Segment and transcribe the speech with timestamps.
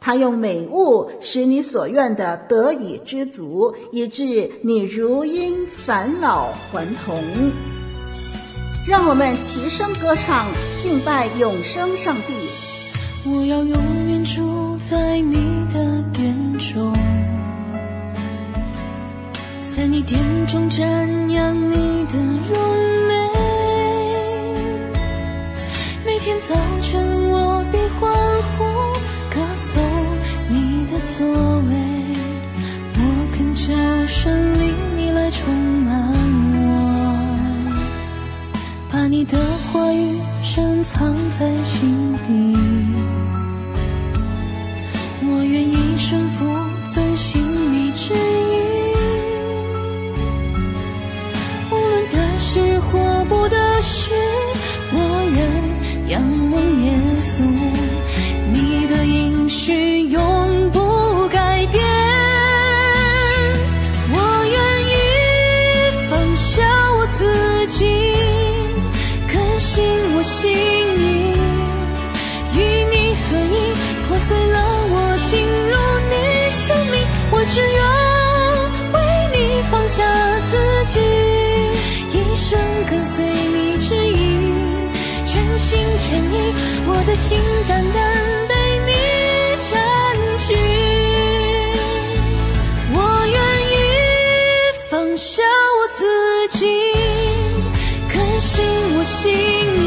[0.00, 7.22] 他用美物使你所愿的得以知足，以致你如因返老还童。
[8.88, 10.48] 让我们齐声歌唱，
[10.82, 12.34] 敬拜永生上帝。
[13.26, 13.76] 我要永
[14.08, 15.36] 远住在你
[15.72, 16.90] 的殿中，
[19.76, 22.18] 在你殿中瞻仰你的
[22.50, 22.69] 荣
[31.20, 31.74] 作为
[32.94, 32.98] 我
[33.36, 33.74] 恳求
[34.06, 35.54] 神灵，你来充
[35.84, 36.10] 满
[36.54, 37.14] 我，
[38.90, 39.36] 把你的
[39.70, 42.56] 话语深藏在心底。
[45.20, 46.49] 我愿意顺服，
[86.10, 86.34] 心全意，
[86.88, 87.38] 我的心
[87.68, 87.98] 单单
[88.48, 88.54] 被
[88.84, 88.90] 你
[89.70, 89.78] 占
[90.38, 90.44] 据。
[92.92, 93.38] 我愿
[93.70, 93.72] 意
[94.90, 95.42] 放下
[95.78, 96.02] 我自
[96.58, 96.66] 己，
[98.12, 98.64] 更新
[98.96, 99.30] 我心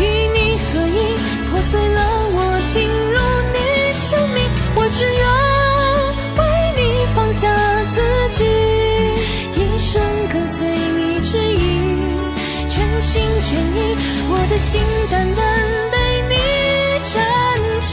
[0.00, 0.98] 与你合一，
[1.50, 2.00] 破碎了
[2.32, 2.38] 我，
[2.72, 3.18] 进入
[3.52, 4.36] 你生命，
[4.74, 5.31] 我只愿。
[13.02, 13.78] 心倦意
[14.30, 14.80] 我的心
[15.10, 15.42] 单单
[15.90, 15.96] 被
[16.30, 16.34] 你
[17.12, 17.12] 占
[17.82, 17.90] 据，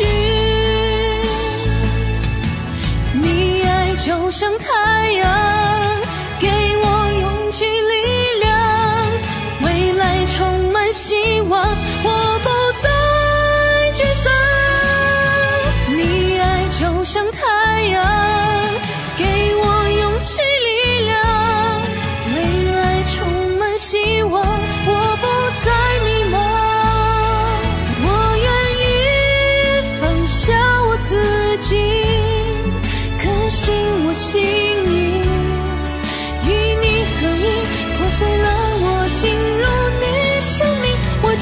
[3.20, 3.28] 你
[3.64, 4.58] 爱就像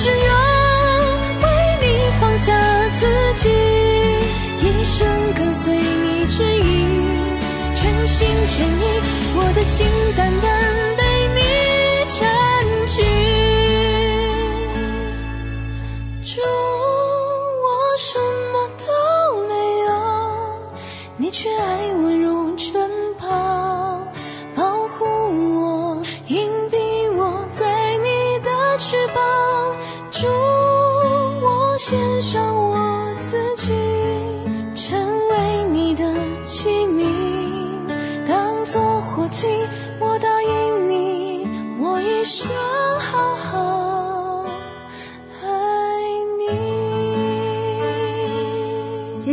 [0.07, 0.29] 只愿
[1.41, 1.45] 为
[1.81, 1.85] 你
[2.17, 2.57] 放下
[2.97, 3.49] 自己
[4.61, 6.63] 一生跟随你指引
[7.75, 9.01] 全心全意
[9.35, 9.85] 我的心
[10.15, 11.06] 淡淡的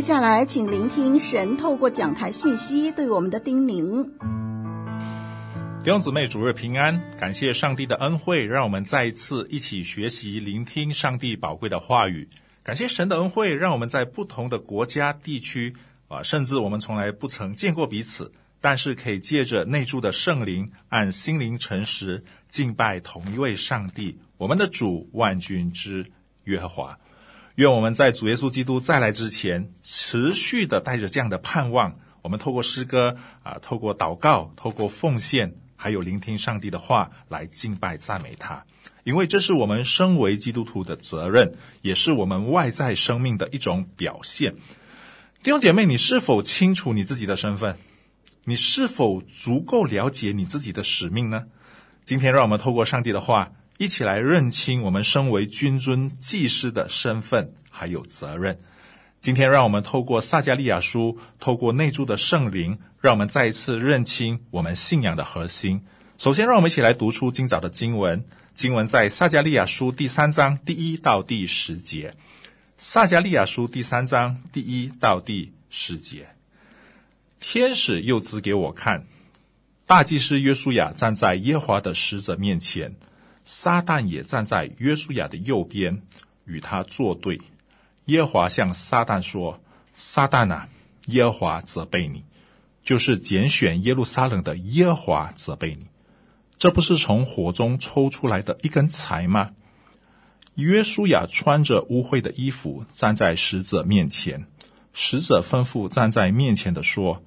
[0.04, 4.04] 下来，请聆听神透过讲台信息对我们的叮咛。
[5.82, 7.00] 弟兄姊妹，主日平安！
[7.18, 12.28] 感谢上帝的恩惠，让我们再一次一起学习、聆听上帝宝贵的话语。
[12.62, 15.74] 感谢神的恩惠，让我们在不同的国家、地区
[16.08, 18.30] 啊，甚至我们从来不曾见过彼此。
[18.60, 26.04] 但是可以借着内住的圣灵，按心灵诚实敬拜同一位上帝，我们的主万军之
[26.44, 26.98] 耶和华。
[27.56, 38.64] 愿我们在主耶稣基督再来之前，持续的带着这样的盼望，我们透过诗歌啊，透过祷告，透过奉献，还有聆听上帝的话，来敬拜赞美他。
[39.04, 41.52] 因为这是我们身为基督徒的责任，
[41.82, 44.54] 也是我们外在生命的一种表现。
[45.44, 47.76] 弟兄姐妹，你是否清楚你自己的身份？
[48.44, 51.44] 你是否足够了解你自己的使命呢？
[52.04, 58.58] 今天，让我们透过上帝的话，一起来认清我们身为君尊祭司的身份还有责任。
[59.20, 65.82] 今天，让我们透过撒迦利亚书，透过内住的圣灵，让我们再一次认清我们信仰的核心。
[66.18, 68.24] 首先，让我们一起来读出今早的经文。
[68.54, 72.14] 经文在撒迦利亚书第三章第一到第十节。
[72.76, 76.28] 撒迦利亚书第三章第一到第十节。
[77.40, 79.06] 天使又指给我看，
[79.86, 82.94] 大祭司约书亚站在耶和华的使者面前，
[83.44, 86.02] 撒旦也站在约书亚的右边，
[86.46, 87.40] 与他作对。
[88.06, 89.60] 耶和华向撒旦说
[89.94, 90.68] ：“撒旦啊，
[91.06, 92.24] 耶和华责备你，
[92.82, 95.86] 就是拣选耶路撒冷的耶和华责备你。”
[96.58, 99.50] 这不是从火中抽出来的一根柴吗？
[100.54, 104.46] 约书亚穿着污秽的衣服站在使者面前，
[104.92, 107.22] 使者吩咐站在面前的说：“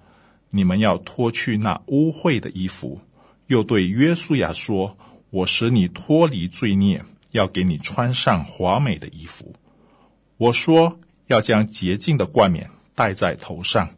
[0.49, 3.01] 你们要脱去那污秽的衣服。”
[3.47, 4.97] 又对约书亚说
[5.29, 9.53] ：“我使你脱离罪孽，要给你穿上华美的衣服。”
[10.37, 13.89] 我说：“要将洁净的冠冕戴在头上。”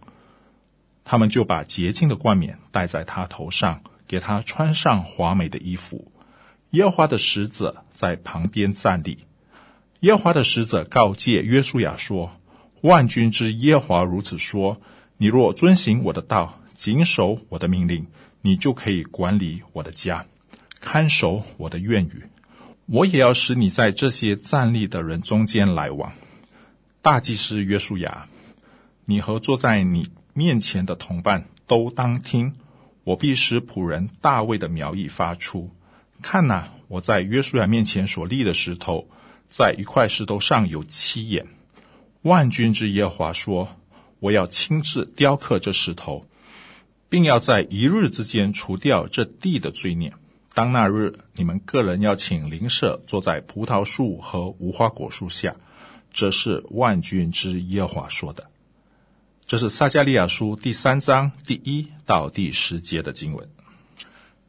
[1.04, 3.82] 他们就把洁净的冠冕戴在他头上。
[4.10, 6.12] 给他穿上华美的衣服。
[6.72, 9.20] 耶和华的使者在旁边站立。
[10.00, 12.32] 耶和华的使者告诫约书亚说
[12.82, 14.82] ：“万军之耶和华如此说：
[15.18, 18.08] 你若遵行我的道，谨守我的命令，
[18.42, 20.26] 你就可以管理我的家，
[20.80, 22.24] 看守我的愿语。
[22.86, 26.12] 我也要使你在这些站立的人中间来往。
[27.02, 28.28] 大祭司约书亚，
[29.06, 32.56] 你和坐在你面前的同伴都当听。”
[33.06, 35.72] 我必使仆人大卫的苗裔发出。
[36.22, 39.08] 看哪，我在约书亚面前所立的石头，
[39.50, 41.48] 在一块石头上有七眼。
[42.22, 43.78] 万军之耶和华说
[44.20, 46.28] ：“我要亲自雕刻这石头，
[47.08, 50.14] 并要在一日之间除掉这地的罪孽。
[50.54, 55.56] 当那日，你们个人要请邻舍坐在葡萄树和无花果树下。”
[56.12, 58.46] 这是万军之耶和华说的。
[59.46, 63.48] 这是撒迦利亚书第三章第一到第十节的经文。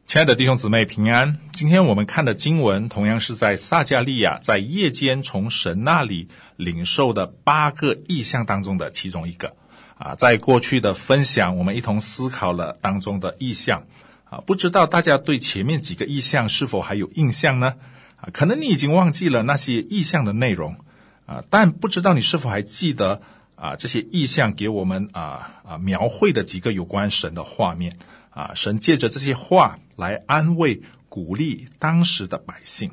[0.07, 1.39] 亲爱的弟兄姊妹平安。
[1.53, 9.55] 今天我们看的经文，同样是在撒迦利亚在夜间从神那里领受的八个意象当中的其中一个。
[9.99, 13.85] 啊，在过去的分享，我们一同思考了当中的意象。
[14.31, 17.75] 啊，不知道大家对前面几个意象是否还有印象呢？
[18.17, 20.79] 啊，可能你已经忘记了那些意象的内容。
[21.27, 23.21] 啊，但不知道你是否还记得。
[23.57, 27.99] 啊，这些意象给我们啊啊描绘的几个有关神的画面
[28.31, 30.81] 啊，神借着这些话来安慰、
[31.11, 32.91] 鼓励当时的百姓。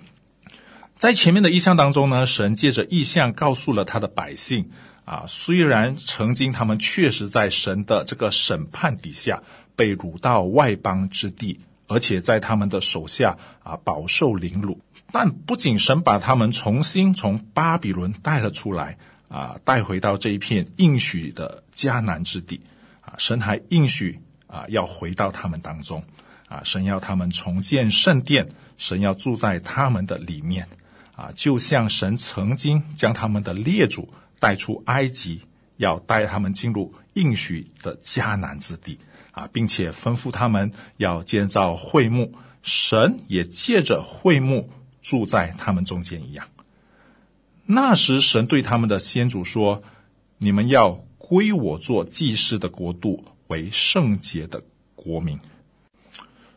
[0.97, 4.69] 在前面的意象当中呢，神借着意象告诉了他的百姓
[5.05, 9.41] 啊，虽然曾经他们确实在神的这个审判底下
[9.77, 14.81] 被掳到外邦之地，而且在他们的手下啊饱受凌辱，
[15.13, 18.97] 但不仅神把他们重新从巴比伦带了出来。
[19.29, 22.61] 啊，带回到这一片应许的迦南之地，
[23.01, 26.01] 啊，神还应许啊，要回到他们当中，
[26.47, 28.47] 啊，神要他们重建圣殿，
[28.78, 30.66] 神要住在他们的里面，
[31.13, 34.07] 啊，就像神曾经将他们的列祖
[34.40, 35.42] 带出埃及，
[35.75, 38.97] 要带他们进入应许的迦南之地，
[39.37, 44.71] 啊，并且吩咐他们要建造会幕，神也借着会幕
[45.03, 46.47] 住在他们中间一样。
[47.67, 49.83] 那时，神对他们的先祖说
[50.39, 54.63] ：“你们要归我做祭司的国度，为圣洁的
[54.95, 55.39] 国民。”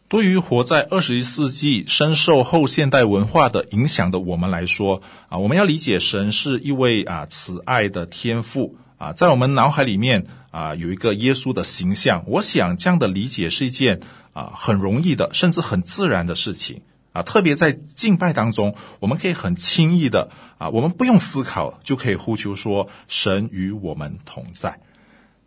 [0.08, 12.24] 对于活在二十一世纪、深受后现代文化的影响的我们来说，啊，我们要理解神是一位啊慈爱的天父啊，在我们脑海里面啊有一个耶稣的形象。
[12.26, 14.00] 我想这样的理解是一件
[14.32, 16.82] 啊很容易的，甚至很自然的事情。
[17.12, 24.78] 啊，特别在敬拜当中，我们可以很轻易的啊，我们不用思考就可以呼求说神与我们同在。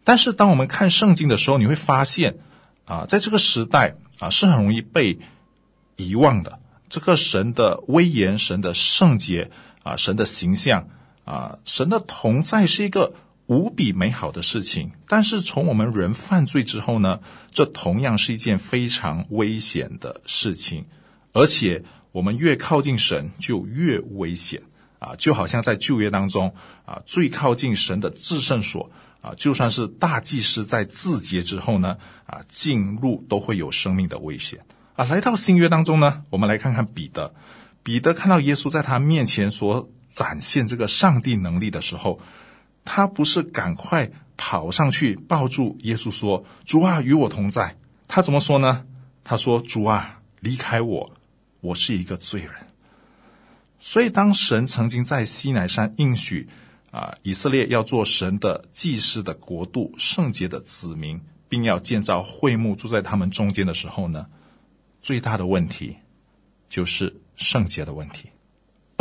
[0.03, 2.35] 但是当我们看圣经的时候，你会发现
[2.83, 5.19] 啊，在这个时代啊，是很容易被
[5.95, 6.59] 遗忘的。
[6.89, 9.49] 这个神的威严、神的圣洁
[9.83, 10.89] 啊、神的形象
[11.23, 13.13] 啊、神的同在是一个
[13.47, 14.91] 无比美好的事情。
[15.07, 17.19] 但是从我们人犯罪之后呢，
[17.51, 20.85] 这同样是一件非常危险的事情。
[21.33, 24.61] 而且我们越靠近神，就越危险
[24.99, 25.15] 啊！
[25.17, 26.53] 就好像在旧约当中
[26.85, 31.97] 啊，最靠近神的至圣所啊，就算是大祭司在自洁之后呢，
[32.27, 34.59] 啊，进入都会有生命的危险
[34.95, 35.05] 啊。
[35.05, 37.33] 来到新约当中呢，我们来看看彼得，
[37.81, 42.19] 彼得看到耶稣在他面前所展现这个上帝能力的时候，
[42.85, 48.85] 他不是赶快跑上去抱住耶稣说：“主啊，与我同在。”他怎么说呢？
[49.23, 51.11] 他说：“主啊，离开我，
[51.61, 52.51] 我是一个罪人。”
[53.79, 56.47] 所以，当神曾经在西南山应许
[56.91, 64.27] 啊，以色列要做神的祭司的国度、圣洁的子民，并要建造会幕住在他们中间的时候呢，
[65.01, 65.97] 最大的问题
[66.69, 68.29] 就是圣洁的问题。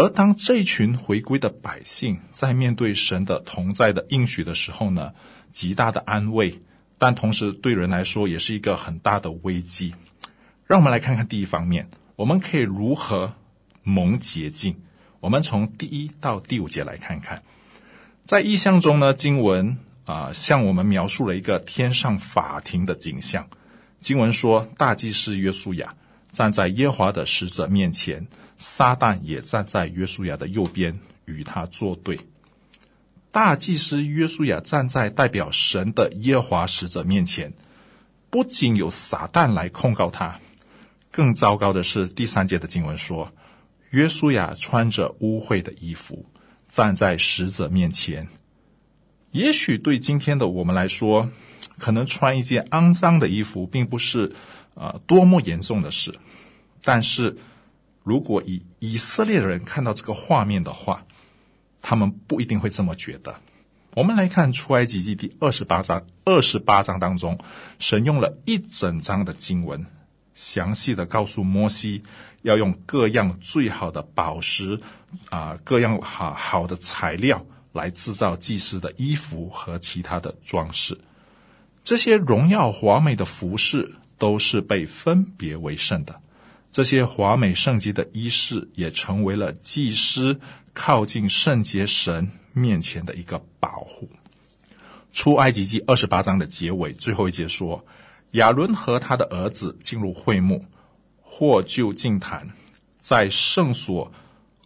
[0.02, 5.12] 而当这群回归的百姓在面对神的同在的应许的时候呢，
[5.52, 6.61] 极大的安慰，
[6.99, 9.94] 但同时对人来说也是一个很大的危机。
[10.66, 13.32] 让我们来看看第一方面，我们可以如何
[13.85, 14.75] 蒙洁净，
[15.21, 17.44] 我们从第一到第五节来看看，
[18.25, 23.49] 在意象中呢，经文啊、向我们描述了一个天上法庭的景象。
[24.00, 25.94] 经文说，大祭司约书亚
[26.32, 28.26] 站在耶华的使者面前，
[28.62, 32.19] 撒旦也站在约书亚的右边与他作对。
[33.33, 37.52] 大祭司约书亚站在代表神的耶华使者面前，
[38.31, 40.38] 不仅有撒旦来控告他，
[41.11, 43.33] 更糟糕的是第三节的经文说。
[43.90, 46.25] 约书亚穿着污秽的衣服
[46.69, 48.28] 站在使者面前。
[49.33, 51.31] 也许对今天的我们来说，
[51.78, 54.33] 可能穿一件肮脏的衣服并不是
[54.75, 56.14] 呃多么严重的事。
[56.83, 57.37] 但是，
[58.02, 61.04] 如果以以色列人看到这个画面的话，
[61.80, 63.37] 他们不一定会这么觉得。
[63.94, 67.38] 我们来看出埃及记第二十八章，二十八章当中，
[67.78, 69.87] 神用了一整章的经文，
[70.35, 72.02] 详细的告诉摩西。
[72.42, 74.80] 要用各样最好的宝石，
[75.30, 80.99] 啊、各样好好的材料来制造祭司的衣服和其他的装饰。
[81.85, 86.21] 这些荣耀华美的服饰都是被分别为圣的。
[86.72, 90.40] 这些华美圣洁的衣饰也成为了祭司
[90.74, 94.10] 靠近圣洁神面前的一个保护。
[95.12, 97.84] 出埃及记二十八章的结尾最后一节说：
[98.32, 100.64] 亚伦和他的儿子进入会幕。
[101.34, 102.46] 或就近坛，
[102.98, 104.12] 在圣所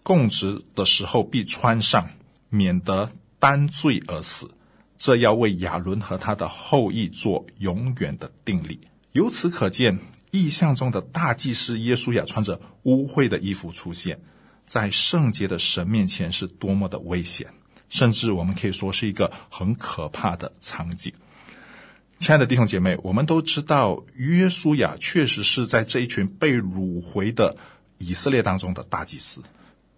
[0.03, 2.11] 供职的时候必穿上，
[2.49, 3.09] 免得
[3.39, 4.51] 担罪而死。
[4.99, 8.81] 这要为亚伦和他的后裔做永远的定例。
[9.13, 9.97] 由此可见，
[10.37, 14.21] 意象中的大祭司耶稣亚穿着污秽的衣服出现
[14.67, 17.49] 在圣洁的神面前，是多么的危险，
[17.89, 21.13] 甚至我们可以说是一个很可怕的场景。
[22.19, 27.57] 亲爱的弟兄姐妹，我们都知道约书亚确实是在这一群被掳回的
[27.99, 29.43] 以色列当中的大祭司，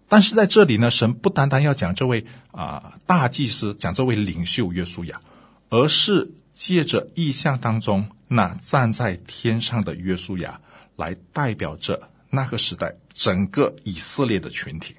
[0.07, 5.21] 但是在这里呢，神不单单要讲这位啊、大祭司，讲这位领袖约书亚，
[5.69, 10.61] 而是借着意象当中那站在天上的约书亚，
[10.95, 14.95] 来代表着那个时代整个以色列的群体。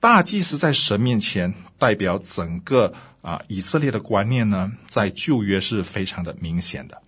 [0.00, 2.94] 大祭司在神面前代表整个。
[3.22, 7.02] 啊，以色列的观念呢，在旧约是非常的明显的。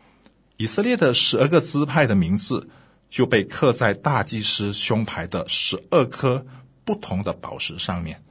[0.59, 2.69] 以色列的十二个支派的名字
[3.09, 6.45] 就被刻在大祭司胸牌的十二颗
[6.85, 8.23] 不同的宝石上面。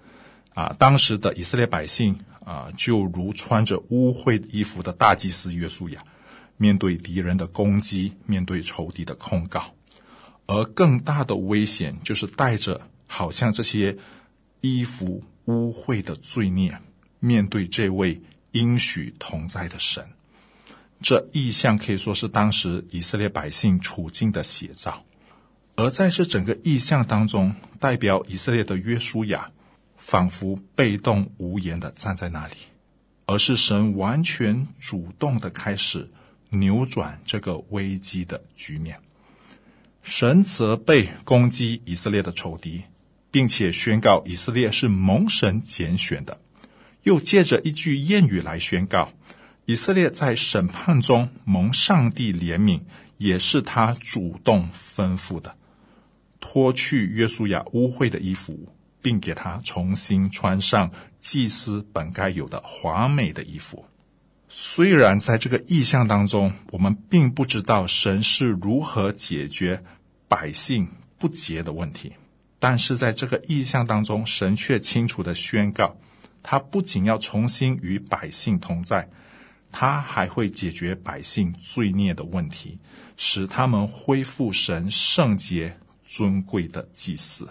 [0.53, 6.03] 啊，当时的以色列百姓啊，就如穿着污秽衣服的大祭司约书亚，
[6.57, 9.73] 面对敌人的攻击，面对仇敌的控告，
[10.45, 13.97] 而更大的危险就是带着好像这些
[14.61, 16.77] 衣服污秽的罪孽。
[17.19, 18.19] 面对这位
[18.51, 20.03] 应许同在的神，
[21.01, 25.03] 这意象可以说是当时以色列百姓处境的写照。
[25.75, 29.51] 而在这整个意象当中，代表以色列的约书亚，
[29.97, 32.55] 仿佛被动无言的站在那里，
[33.27, 36.09] 而是神完全主动的开始
[36.51, 38.99] 扭转这个危机的局面。
[40.03, 42.83] 神责备攻击以色列的仇敌，
[43.29, 46.39] 并且宣告以色列是蒙神拣选的。
[47.03, 49.11] 又借着一句谚语来宣告，
[49.65, 52.81] 以色列在审判中蒙上帝怜悯，
[53.17, 55.55] 也是他主动吩咐的，
[56.39, 58.69] 脱去约书亚污秽的衣服，
[59.01, 63.85] 并给他重新穿上祭司本该有的华美的衣服。
[64.53, 69.81] 虽然在这个意象当中，我们并不知道神是如何解决
[70.27, 70.85] 百姓
[71.17, 72.11] 不洁的问题，
[72.59, 75.95] 但是在这个意象当中，神却清楚地宣告。
[76.43, 79.09] 他不仅要重新与百姓同在，
[79.71, 82.77] 他还会解决百姓罪孽的问题，
[83.15, 87.47] 使他们恢复神圣洁尊贵的祭祀。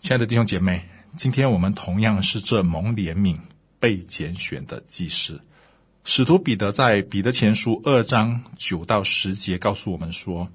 [0.00, 0.82] 亲爱的弟兄姐妹，
[1.16, 3.38] 今天我们同样是这蒙怜悯、
[3.78, 5.40] 被拣选的祭司。
[6.10, 10.48] 使徒彼得在彼得前书二章九到十节告诉我们说：“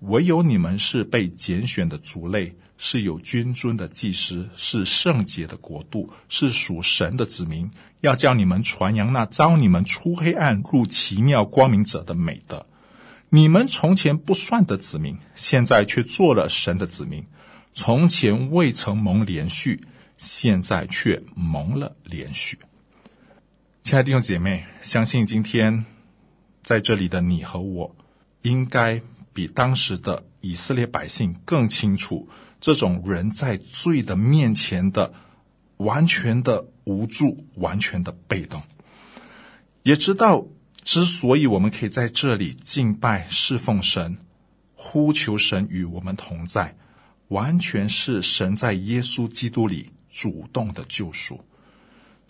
[0.00, 7.70] 唯有你们是被拣选的族类，是有君尊的祭司，是圣洁的国度，是属神的子民。
[8.02, 12.66] 要叫你们传扬那招你们出黑暗入奇妙光明者的美德。
[13.30, 17.22] 你们从前不算的子民，现在却做了神的子民；
[17.72, 19.80] 从前未曾蒙怜恤，
[20.18, 22.56] 现在却蒙了怜恤。”
[23.90, 25.84] 亲爱的弟兄姐妹，相信今天
[26.62, 27.96] 在这里的你和我，
[28.42, 32.28] 应该比当时的以色列百姓更清楚，
[32.60, 35.12] 这种人在罪的面前的
[35.78, 38.62] 完全的无助、完全的被动，
[39.82, 40.46] 也知道
[40.84, 44.18] 之所以我们可以在这里敬拜、侍奉神、
[44.76, 46.76] 呼求神与我们同在，
[47.26, 51.40] 完全是神在耶稣基督里主动的救赎。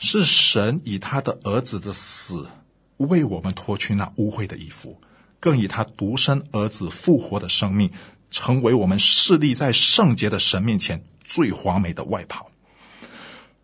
[0.02, 2.49] 是神以他的儿子的死
[2.97, 4.99] 为我们脱去那污秽的衣服，
[5.38, 7.90] 更以他独生儿子复活的生命，
[8.30, 12.50] 成为我们侍立在圣洁的神面前最华美的外袍。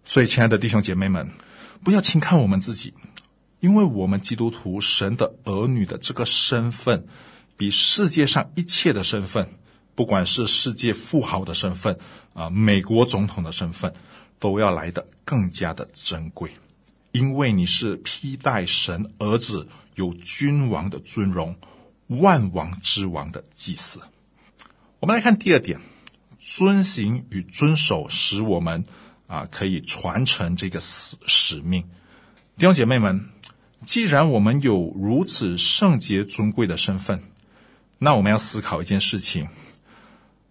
[0.05, 1.31] 所以，亲爱的弟兄姐妹们，
[1.83, 2.93] 不要轻看我们自己，
[3.61, 7.07] 因为我们基督徒神的儿女的这个身份，
[7.57, 9.49] 比世界上一切的身份，
[9.95, 11.99] 不管是世界富豪的身份
[12.35, 13.95] 啊，美国总统的身份。
[14.39, 16.51] 都要来得更加的珍贵，
[17.13, 21.57] 因为你是披戴神儿子有君王的尊荣、
[22.09, 24.01] 万王之王的祭司。
[25.01, 25.81] 我们来看第二点，
[26.39, 28.85] 遵行与遵守使我们
[29.27, 31.83] 啊可以传承这个使使命。
[32.57, 33.29] 弟兄姐妹们，
[33.85, 37.23] 既然我们有如此圣洁尊贵的身份，
[37.99, 39.49] 那我们要思考一件事情。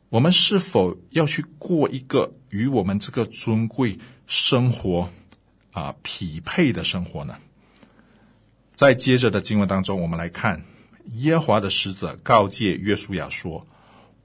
[0.10, 3.98] 我们是否要去过一个与我们这个尊贵
[4.28, 5.10] 生活
[5.72, 7.36] 啊匹配的生活呢？
[8.74, 10.64] 在接着的经文当中，我们来看
[11.16, 13.66] 耶和华的使者告诫约书亚说：“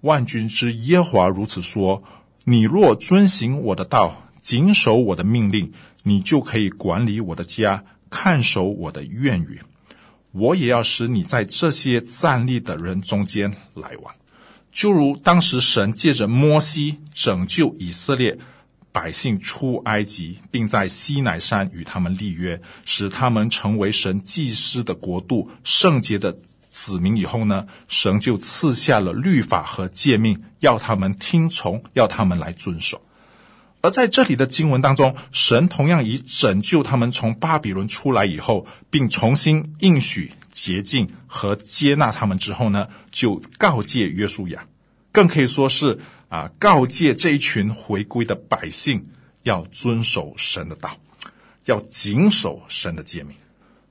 [0.02, 2.02] 万军之耶和华如此说：
[2.44, 5.72] 你若遵行我的道，谨守我的命令，
[6.04, 9.60] 你就可以管理我的家，看守我的院宇。
[10.32, 14.14] 我也要使你在这些站立的人中间来往。”
[14.72, 18.38] 就如当时神借着摩西拯救以色列
[18.92, 26.36] 百姓出埃及，并在西乃山与他们立约，使他们成为神祭司的国度、圣洁的
[26.70, 33.00] 子民以后呢，神就赐下了律法和诫命，要他们听从，要他们来遵守。
[33.82, 40.32] 而在这里的经文当中，神同样以拯救他们从巴比伦出来以后，并重新应许。
[40.50, 44.66] 洁净和接纳他们之后呢，就告诫约书亚，
[45.12, 49.06] 更可以说是啊，告诫这一群回归的百姓
[49.44, 50.96] 要遵守神的道，
[51.64, 53.36] 要谨守神的诫命，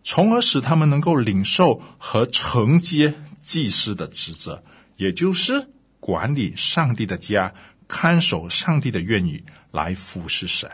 [0.04, 4.64] 从而使他们能够领受和承接祭司的职责，
[4.98, 5.70] 也就是
[6.00, 7.54] 管理上帝的家，
[7.88, 10.70] 看守上帝的院宇，来服侍神。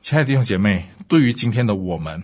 [0.00, 2.22] 亲爱的弟兄姐妹，对于今天的我们。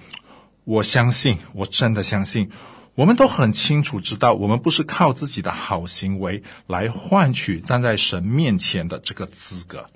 [0.64, 2.50] 我相信，我真的相信，
[2.94, 9.86] 我们都很清楚知道，我们不是靠自己的好行为来换取站在神面前的这个资格，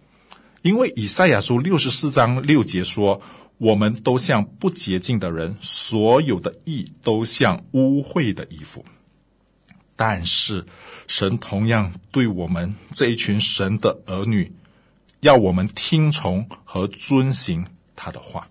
[0.62, 3.22] 因为以赛亚书六十四章六节说
[3.58, 8.84] ：“我们都像不洁净的人，所有的义都像污秽的衣服。”
[9.94, 10.66] 但是，
[11.06, 14.52] 神同样对我们这一群神的儿女，
[15.20, 18.48] 要我们听从和遵行他的话。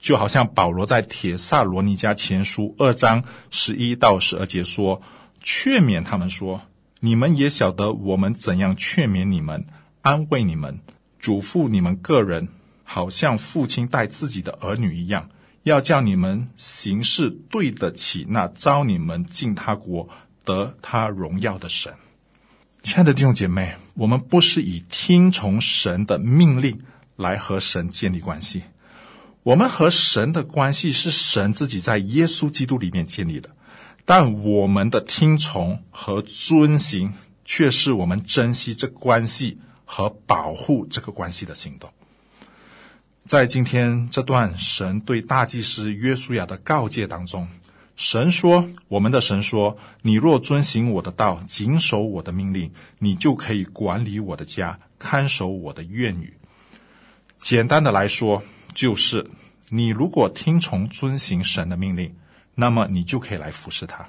[0.00, 5.02] 就好像保罗在帖撒罗尼迦前书二章十一到十二节说，
[5.42, 6.62] 劝勉他们说
[7.00, 9.66] ：“你们也晓得我们怎样劝勉你们、
[10.00, 10.80] 安慰你们、
[11.18, 12.48] 嘱咐你们个人，
[12.82, 15.28] 好像父亲待自己的儿女一样，
[15.64, 20.08] 要叫你们行事对得起那召你们进他国、
[20.44, 21.92] 得他荣耀的神。”
[22.82, 26.80] 亲爱的弟兄姐妹，我们不是以听从神的命令
[27.16, 28.62] 来和神建立关系。
[29.42, 33.48] 我们和神的关系是神自己在耶稣基督里面建立的，
[34.04, 41.90] 但我们的听从和遵行，却是我们珍惜这关系和保护这个关系的行动。
[43.24, 47.48] 在今天这段神对大祭司约书亚的告诫当中，
[47.96, 56.34] 神说：“我们的神说，你若遵行我的道，谨守我的命令，你就可以管理我的家，看守我的院宇。”
[57.40, 58.42] 简单的来说，
[58.80, 59.26] 就是
[59.68, 62.16] 你如果听从遵行神的命令，
[62.54, 64.08] 那么你就可以来服侍他。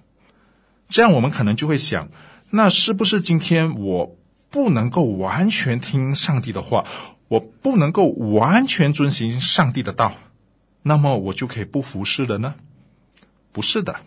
[0.87, 2.07] 这样我们可能就会想，
[2.51, 4.15] 那是不是今天我
[4.49, 6.85] 不能够完全听上帝的话，
[7.27, 10.13] 我不能够完全遵行上帝的道，
[10.83, 12.55] 那么我就可以不服侍了呢？
[13.51, 13.97] 不是的，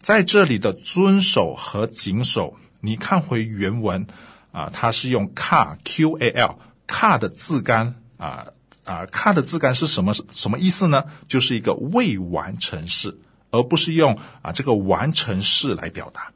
[0.00, 4.06] 在这里的遵守和谨守，你看回原文
[4.52, 8.46] 啊，它是用 “qa q a l qa 的字干啊
[8.86, 11.04] 啊 qa 的字干是什么什么意思呢？
[11.28, 13.18] 就是一个未完成式，
[13.50, 16.32] 而不是用啊这个完成式来表达。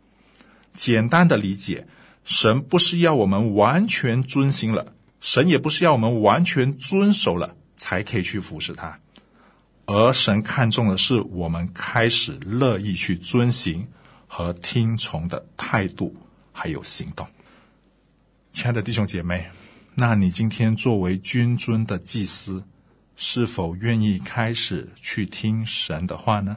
[0.75, 1.87] 简单的理解，
[2.25, 8.99] 神不是要我们完全遵行了，神也不是要我们完全遵守了才可以去服侍他。
[9.87, 13.89] 而神看重的是我们开始乐意去遵行
[14.29, 16.15] 和听从的态度，
[16.53, 17.27] 还有行动。
[18.53, 19.51] 亲爱的弟兄姐妹，
[20.01, 22.65] 那你今天作为君尊的祭司，
[23.17, 26.57] 是否愿意开始去听神的话呢？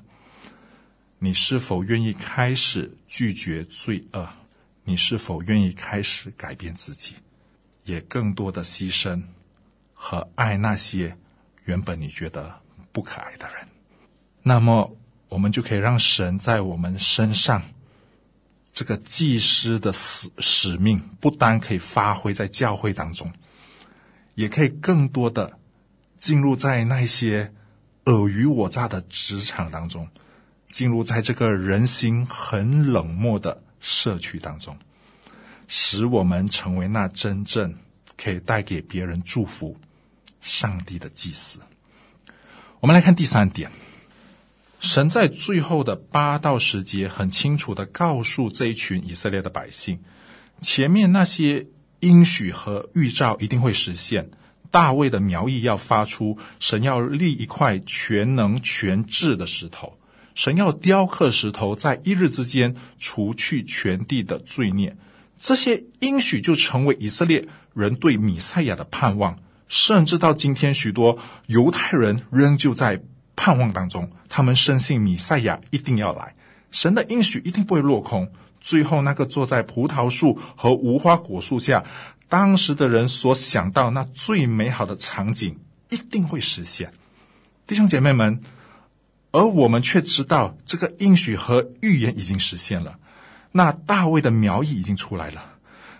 [1.19, 4.29] 你是否愿意开始拒绝罪恶？
[4.85, 7.15] 你是否愿意开始改变自己，
[7.83, 9.21] 也更多的牺牲
[9.93, 11.17] 和爱那些
[11.65, 12.61] 原本你觉得
[12.93, 13.67] 不可爱的人，
[14.41, 14.95] 那么
[15.27, 17.61] 我们就可以让神在我们身上
[18.73, 23.31] 这个祭司的使使命，不单可以发挥在教会当中，
[24.33, 25.59] 也可以更多的
[26.17, 27.53] 进入在那些
[28.05, 30.09] 尔虞我诈的职场当中，
[30.69, 34.75] 进入在这个人心很冷漠的社区当中，
[35.67, 37.75] 使我们成为那真正
[38.17, 39.77] 可以带给别人祝福、
[40.41, 41.59] 上帝的祭司。
[42.79, 43.71] 我们来看第三点，
[44.83, 49.97] 神在最后的八到十节很清楚地告诉这一群以色列的百姓，
[50.59, 51.65] 前面那些
[52.01, 54.29] 应许和预兆一定会实现。
[54.69, 59.97] 大卫的苗裔要发出，神要立一块全能全智的石头，
[60.35, 64.97] 神要雕刻石头，在一日之间除去全地的罪孽。
[65.39, 69.39] 这些应许就成为以色列人对米赛亚的盼望。
[69.69, 71.17] 甚至到今天，许多
[71.47, 73.01] 犹太人仍旧在
[73.35, 74.09] 盼望当中。
[74.29, 76.35] 他们深信弥赛亚一定要来，
[76.71, 78.31] 神的应许一定不会落空。
[78.59, 81.83] 最后，那个坐在葡萄树和无花果树下，
[82.29, 86.91] 当时的人所想到那最美好的场景，一定会实现。
[87.67, 88.41] 弟兄姐妹们，
[89.31, 92.97] 而我们却知道，这个应许和预言已经实现了。
[93.51, 95.55] 那大卫的苗裔已经出来了。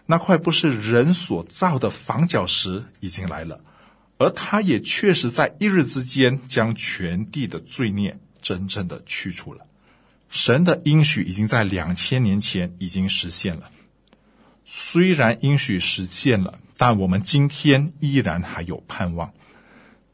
[0.06, 3.62] 那块不是人所造的房角石已经来了，
[4.18, 9.66] 而他也确实在一日之间将全地的罪孽真正的去除了。
[10.30, 13.70] 神的应许已经在两千年前已经实现了。
[14.66, 19.34] 虽然应许实现了，但我们今天依然还有盼望。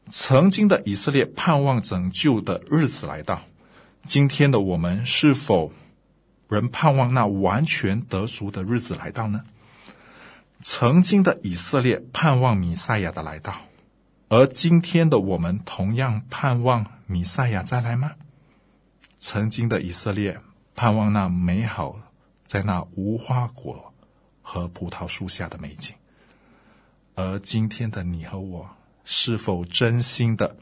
[0.08, 3.42] 曾经的以色列盼望拯救的日子来到，
[4.04, 5.72] 今天的我们是否
[6.48, 9.44] 仍盼望那完全得赎的日子来到呢？
[10.60, 13.62] 曾经的以色列盼望弥赛亚的来到，
[14.32, 18.12] 而今天的我们同样盼望弥赛亚再来吗？
[19.18, 20.40] 曾经的以色列
[20.76, 21.98] 盼望那美好
[22.46, 23.92] 在那无花果
[24.40, 25.96] 和葡萄树下的美景，
[27.16, 28.70] 而今天的你和我
[29.04, 30.56] 是否真心的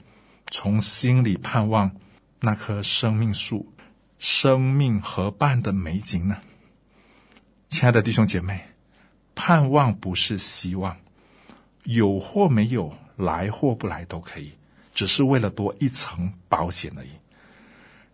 [0.50, 1.94] 从心里盼望
[2.40, 3.74] 那棵生命树、
[4.18, 6.38] 生命河畔的美景呢？
[7.68, 8.64] 亲爱的弟兄姐妹。
[9.34, 10.96] 盼望不是希望，
[11.84, 14.52] 有或没有，来或不来都可以，
[14.94, 17.10] 只是为了多一层保险而已。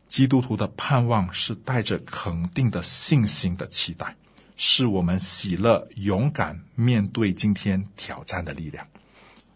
[0.08, 4.16] 基督徒的盼望是带着肯定的信心的期待，
[4.56, 8.86] 是我们喜乐、勇敢面对今天挑战的力量。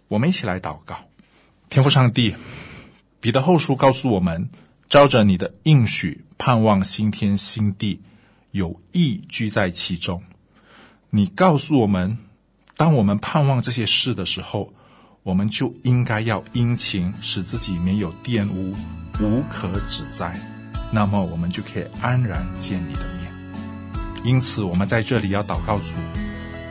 [0.08, 0.96] 我们一起来祷告，
[1.68, 2.34] 天父上帝，
[3.20, 4.48] 彼得后书告诉我们，
[4.88, 8.00] 照着你的应许，盼望新天新地，
[8.50, 10.22] 有义居在其中。
[11.10, 12.18] 你告诉我们，
[12.76, 14.72] 当我们盼望这些事的时候，
[15.22, 18.74] 我们就应该要殷勤，使自己没有玷污，
[19.20, 20.38] 无可指摘。
[20.90, 23.28] 那么，我们就可以安然见你的面。
[24.24, 25.92] 因此，我们在这里要祷告主，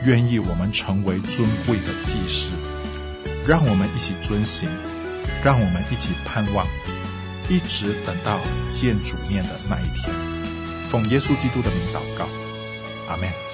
[0.04, 2.50] 愿意我们成为尊贵的祭司，
[3.46, 4.68] 让我们一起遵行，
[5.44, 6.66] 让我们一起盼望，
[7.48, 10.12] 一直等到见主面的那一天。
[10.88, 12.26] 奉耶稣基督的名祷告，
[13.08, 13.47] 阿门。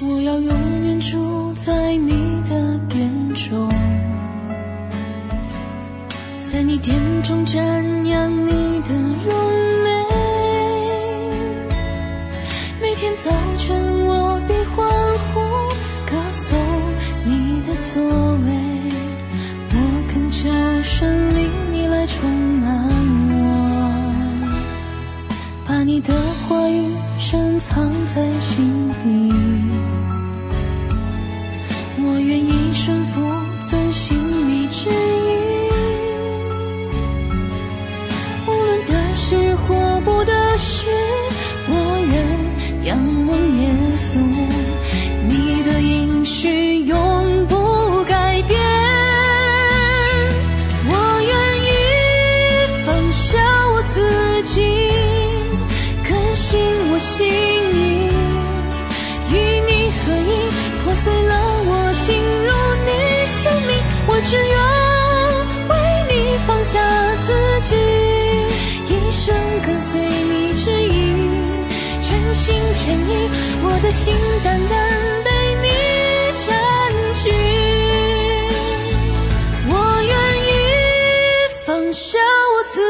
[0.00, 0.48] 我要永
[0.86, 3.68] 远住在你的殿中，
[6.50, 7.56] 在你殿中瞻
[8.04, 9.34] 仰你的荣
[9.84, 9.88] 美。
[12.82, 14.88] 每天早晨我必欢
[15.32, 15.40] 呼
[16.10, 16.58] 歌颂
[17.24, 18.48] 你的作为，
[19.70, 19.74] 我
[20.12, 20.50] 恳求
[20.82, 22.28] 神灵你来充
[22.60, 22.88] 满
[23.30, 23.42] 我，
[25.66, 26.12] 把你的
[26.48, 29.53] 话语深藏在心底。
[73.84, 74.78] 的心单单
[75.22, 75.68] 被你
[76.46, 76.48] 占
[77.12, 77.30] 据。
[79.68, 80.48] 我愿意
[81.66, 82.18] 放下
[82.54, 82.80] 我自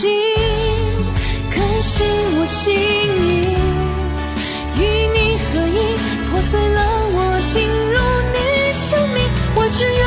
[0.00, 0.34] 己，
[1.54, 3.54] 更新我心意，
[4.74, 4.82] 与
[5.14, 5.78] 你合一，
[6.32, 6.80] 破碎了
[7.14, 7.16] 我，
[7.52, 7.62] 进
[7.94, 7.96] 入
[8.34, 8.36] 你
[8.74, 9.22] 生命，
[9.54, 10.02] 我只愿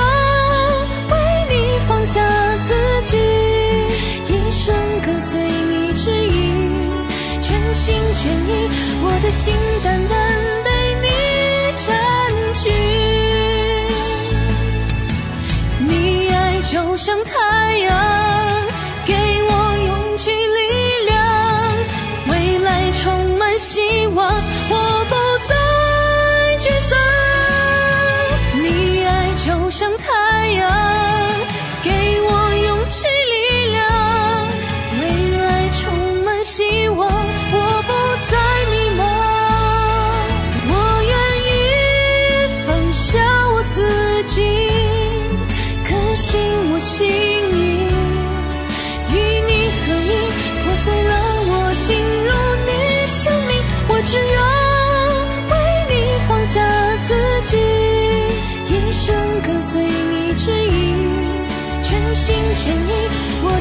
[1.10, 1.14] 为
[1.48, 1.54] 你
[1.88, 2.20] 放下
[2.68, 2.70] 自
[3.06, 3.16] 己，
[4.28, 4.76] 一生
[5.06, 6.36] 跟随你指引，
[7.42, 7.74] 全。
[7.74, 8.70] 心全意，
[9.04, 9.54] 我的心
[9.84, 10.14] 单单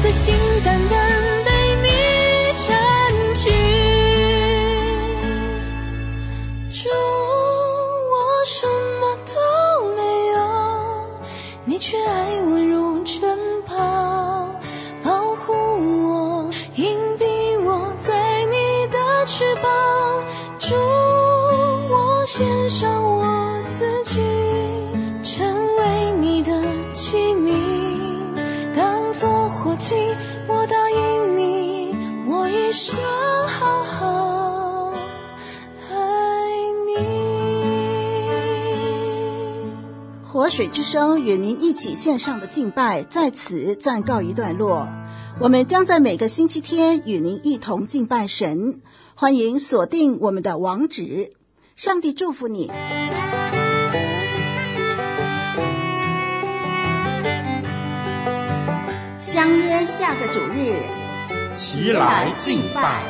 [0.03, 0.35] 的心
[0.65, 1.02] 单单
[30.47, 31.95] 我答应你，
[32.29, 32.95] 我一生
[33.47, 34.93] 好好
[35.89, 35.93] 爱
[36.87, 36.97] 你。
[40.23, 44.87] 活水之声与您一起线上的敬拜在此暂告一段落。
[45.39, 48.81] 我们将在每个星期天与您一同敬拜神，
[49.15, 51.33] 欢迎锁定我们的网址。
[51.75, 52.71] 上帝祝福你。
[59.33, 60.75] 相约下个主日，
[61.55, 63.01] 齐来敬拜。